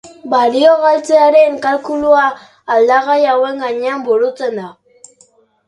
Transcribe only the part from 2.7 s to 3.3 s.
aldagai